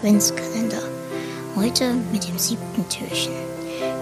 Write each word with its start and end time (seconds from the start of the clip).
Adventskalender. 0.00 0.80
Heute 1.56 1.92
mit 2.10 2.26
dem 2.26 2.38
siebten 2.38 2.88
Türchen. 2.88 3.34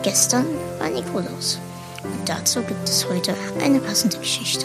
Gestern 0.03 0.47
war 0.79 0.89
Nikolaus 0.89 1.59
und 2.05 2.29
dazu 2.29 2.63
gibt 2.63 2.89
es 2.89 3.09
heute 3.09 3.35
eine 3.61 3.81
passende 3.81 4.17
Geschichte. 4.19 4.65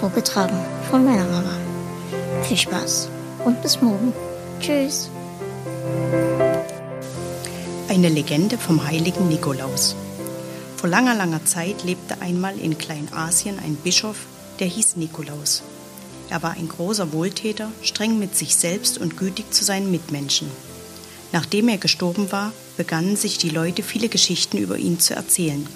Vorgetragen 0.00 0.58
von 0.90 1.04
meiner 1.04 1.26
Mama. 1.26 1.52
Viel 2.44 2.56
Spaß 2.56 3.10
und 3.44 3.60
bis 3.60 3.82
morgen. 3.82 4.14
Tschüss. 4.58 5.10
Eine 7.88 8.08
Legende 8.08 8.56
vom 8.56 8.82
heiligen 8.82 9.28
Nikolaus. 9.28 9.94
Vor 10.78 10.88
langer, 10.88 11.14
langer 11.14 11.44
Zeit 11.44 11.84
lebte 11.84 12.22
einmal 12.22 12.58
in 12.58 12.78
Kleinasien 12.78 13.58
ein 13.58 13.76
Bischof, 13.76 14.16
der 14.58 14.68
hieß 14.68 14.96
Nikolaus. 14.96 15.62
Er 16.28 16.42
war 16.42 16.52
ein 16.52 16.68
großer 16.68 17.12
Wohltäter, 17.12 17.70
streng 17.82 18.18
mit 18.18 18.36
sich 18.36 18.56
selbst 18.56 18.98
und 18.98 19.16
gütig 19.16 19.52
zu 19.52 19.64
seinen 19.64 19.90
Mitmenschen. 19.90 20.48
Nachdem 21.32 21.68
er 21.68 21.78
gestorben 21.78 22.32
war, 22.32 22.52
begannen 22.76 23.16
sich 23.16 23.38
die 23.38 23.50
Leute 23.50 23.82
viele 23.82 24.08
Geschichten 24.08 24.58
über 24.58 24.76
ihn 24.76 24.98
zu 25.00 25.14
erzählen. 25.14 25.66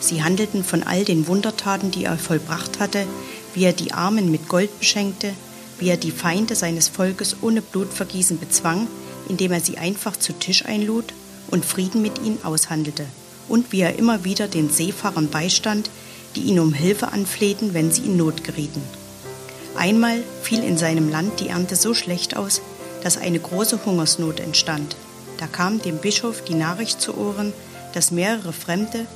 Sie 0.00 0.22
handelten 0.22 0.64
von 0.64 0.82
all 0.82 1.04
den 1.04 1.26
Wundertaten, 1.26 1.90
die 1.90 2.04
er 2.04 2.18
vollbracht 2.18 2.80
hatte, 2.80 3.06
wie 3.54 3.64
er 3.64 3.72
die 3.72 3.92
Armen 3.92 4.30
mit 4.30 4.48
Gold 4.48 4.78
beschenkte, 4.78 5.32
wie 5.78 5.88
er 5.88 5.96
die 5.96 6.10
Feinde 6.10 6.54
seines 6.54 6.88
Volkes 6.88 7.36
ohne 7.42 7.62
Blutvergießen 7.62 8.38
bezwang, 8.38 8.86
indem 9.28 9.52
er 9.52 9.60
sie 9.60 9.78
einfach 9.78 10.16
zu 10.16 10.32
Tisch 10.32 10.64
einlud 10.64 11.12
und 11.48 11.64
Frieden 11.64 12.00
mit 12.02 12.18
ihnen 12.22 12.38
aushandelte, 12.42 13.06
und 13.48 13.72
wie 13.72 13.80
er 13.80 13.98
immer 13.98 14.24
wieder 14.24 14.48
den 14.48 14.70
Seefahrern 14.70 15.28
beistand, 15.28 15.90
die 16.36 16.42
ihn 16.42 16.60
um 16.60 16.72
Hilfe 16.72 17.08
anflehten, 17.08 17.74
wenn 17.74 17.92
sie 17.92 18.02
in 18.02 18.16
Not 18.16 18.44
gerieten. 18.44 18.82
Einmal 19.76 20.22
fiel 20.42 20.62
in 20.62 20.76
seinem 20.76 21.10
Land 21.10 21.40
die 21.40 21.48
Ernte 21.48 21.76
so 21.76 21.94
schlecht 21.94 22.36
aus, 22.36 22.60
dass 23.02 23.16
eine 23.16 23.38
große 23.38 23.84
Hungersnot 23.84 24.40
entstand. 24.40 24.96
Da 25.38 25.46
kam 25.46 25.80
dem 25.80 25.98
Bischof 25.98 26.42
die 26.44 26.54
Nachricht 26.54 27.00
zu 27.00 27.16
Ohren, 27.16 27.52
dass 27.94 28.10
mehrere 28.10 28.52
Fremde 28.52 29.06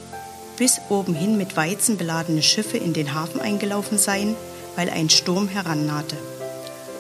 bis 0.57 0.81
oben 0.89 1.15
hin 1.15 1.37
mit 1.37 1.57
Weizen 1.57 1.97
beladene 1.97 2.43
Schiffe 2.43 2.79
in 2.79 2.93
den 2.93 3.15
Hafen 3.15 3.41
eingelaufen 3.41 3.99
seien, 3.99 4.37
weil 4.77 4.89
ein 4.89 5.11
Sturm 5.11 5.49
herannahte. 5.49 6.17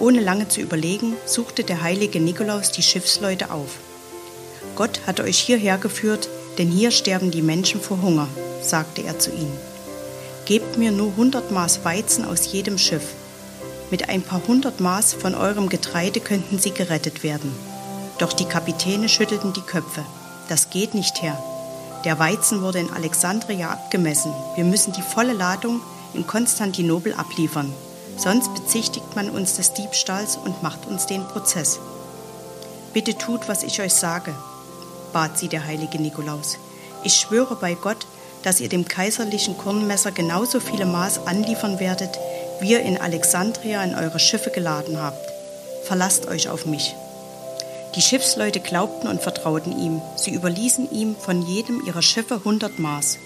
Ohne 0.01 0.21
lange 0.21 0.49
zu 0.49 0.61
überlegen, 0.61 1.15
suchte 1.25 1.63
der 1.65 1.83
heilige 1.83 2.21
Nikolaus 2.21 2.73
die 2.73 2.83
Schiffsleute 2.83 3.51
auf. 3.51 3.79
Gott 4.75 5.01
hat 5.07 5.21
euch 5.21 5.39
hierher 5.39 5.79
geführt, 5.79 6.29
denn 6.59 6.69
hier 6.69 6.91
sterben 6.91 7.31
die 7.31 7.43
Menschen 7.43 7.81
vor 7.81 8.03
Hunger, 8.03 8.29
sagte 8.61 9.03
er 9.03 9.19
zu 9.19 9.31
ihnen. 9.31 9.57
Gebt 10.47 10.77
mir 10.77 10.91
nur 10.91 11.17
hundert 11.17 11.53
Maß 11.53 11.85
Weizen 11.85 12.25
aus 12.25 12.53
jedem 12.53 12.77
Schiff, 12.77 13.15
mit 13.95 14.09
ein 14.09 14.23
paar 14.23 14.45
hundert 14.49 14.81
Maß 14.81 15.13
von 15.15 15.37
eurem 15.37 15.69
Getreide 15.69 16.19
könnten 16.19 16.59
sie 16.59 16.73
gerettet 16.73 17.23
werden. 17.23 17.55
Doch 18.19 18.33
die 18.33 18.45
Kapitäne 18.45 19.09
schüttelten 19.09 19.53
die 19.53 19.61
Köpfe. 19.61 20.05
Das 20.49 20.71
geht 20.71 20.95
nicht, 20.95 21.23
Herr. 21.23 21.41
Der 22.05 22.19
Weizen 22.19 22.61
wurde 22.61 22.81
in 22.81 22.91
Alexandria 22.91 23.71
abgemessen. 23.71 24.33
Wir 24.57 24.65
müssen 24.65 24.93
die 24.95 25.01
volle 25.01 25.33
Ladung 25.33 25.81
in 26.13 26.27
Konstantinopel 26.27 27.15
abliefern. 27.15 27.73
Sonst 28.17 28.53
bezichtigt 28.53 29.15
man 29.15 29.31
uns 29.31 29.55
des 29.55 29.75
Diebstahls 29.75 30.39
und 30.45 30.61
macht 30.61 30.87
uns 30.87 31.07
den 31.07 31.23
Prozess. 31.29 31.79
Bitte 32.95 33.17
tut, 33.17 33.47
was 33.47 33.63
ich 33.63 33.81
euch 33.81 33.95
sage, 33.95 34.35
bat 35.13 35.39
sie 35.39 35.47
der 35.47 35.67
heilige 35.67 36.03
Nikolaus. 36.03 36.59
Ich 37.05 37.15
schwöre 37.15 37.55
bei 37.55 37.75
Gott, 37.75 38.09
dass 38.43 38.59
ihr 38.59 38.69
dem 38.69 38.89
kaiserlichen 38.89 39.57
Kornmesser 39.57 40.11
genauso 40.11 40.59
viele 40.59 40.85
Maß 40.85 41.29
anliefern 41.29 41.79
werdet, 41.79 42.19
wie 42.61 42.73
ihr 42.73 42.81
in 42.81 43.01
Alexandria 43.01 43.83
in 43.85 43.95
eure 43.95 44.19
Schiffe 44.19 44.51
geladen 44.51 45.01
habt. 45.01 45.33
Verlasst 45.85 46.27
euch 46.29 46.49
auf 46.49 46.67
mich. 46.67 46.95
Die 47.95 48.03
Schiffsleute 48.03 48.61
glaubten 48.61 49.07
und 49.07 49.23
vertrauten 49.23 49.79
ihm. 49.79 50.03
Sie 50.17 50.33
überließen 50.33 50.91
ihm 50.91 51.15
von 51.15 51.43
jedem 51.43 51.85
ihrer 51.87 52.03
Schiffe 52.03 52.43
hundert 52.45 52.79
Maß. 52.79 53.19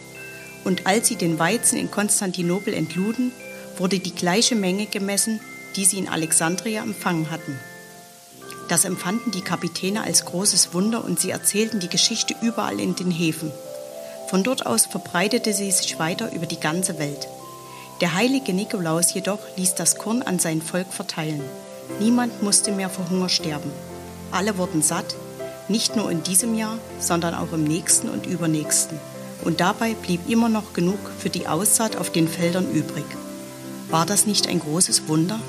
Und 0.64 0.86
als 0.86 1.08
sie 1.08 1.16
den 1.16 1.38
Weizen 1.38 1.78
in 1.78 1.90
Konstantinopel 1.90 2.74
entluden, 2.74 3.32
wurde 3.78 3.98
die 3.98 4.14
gleiche 4.14 4.56
Menge 4.56 4.86
gemessen, 4.86 5.40
die 5.76 5.84
sie 5.84 5.98
in 5.98 6.08
Alexandria 6.08 6.82
empfangen 6.82 7.30
hatten. 7.30 7.58
Das 8.68 8.84
empfanden 8.84 9.30
die 9.30 9.40
Kapitäne 9.40 10.02
als 10.02 10.26
großes 10.26 10.74
Wunder 10.74 11.02
und 11.04 11.18
sie 11.18 11.30
erzählten 11.30 11.80
die 11.80 11.88
Geschichte 11.88 12.34
überall 12.42 12.78
in 12.80 12.94
den 12.94 13.10
Häfen. 13.10 13.50
Von 14.28 14.42
dort 14.42 14.66
aus 14.66 14.84
verbreitete 14.84 15.54
sie 15.54 15.70
sich 15.70 15.98
weiter 15.98 16.32
über 16.32 16.44
die 16.44 16.60
ganze 16.60 16.98
Welt. 16.98 17.28
Der 18.00 18.14
heilige 18.14 18.52
Nikolaus 18.52 19.12
jedoch 19.12 19.40
ließ 19.56 19.74
das 19.74 19.96
Korn 19.96 20.22
an 20.22 20.38
sein 20.38 20.62
Volk 20.62 20.92
verteilen. 20.92 21.42
Niemand 21.98 22.42
musste 22.42 22.70
mehr 22.70 22.90
vor 22.90 23.10
Hunger 23.10 23.28
sterben. 23.28 23.72
Alle 24.30 24.56
wurden 24.56 24.82
satt, 24.82 25.16
nicht 25.68 25.96
nur 25.96 26.08
in 26.10 26.22
diesem 26.22 26.54
Jahr, 26.54 26.78
sondern 27.00 27.34
auch 27.34 27.52
im 27.52 27.64
nächsten 27.64 28.08
und 28.08 28.26
übernächsten. 28.26 28.98
Und 29.44 29.60
dabei 29.60 29.94
blieb 29.94 30.28
immer 30.28 30.48
noch 30.48 30.74
genug 30.74 30.98
für 31.18 31.28
die 31.28 31.48
Aussaat 31.48 31.96
auf 31.96 32.10
den 32.10 32.28
Feldern 32.28 32.70
übrig. 32.70 33.04
War 33.90 34.06
das 34.06 34.26
nicht 34.26 34.46
ein 34.48 34.60
großes 34.60 35.08
Wunder? 35.08 35.40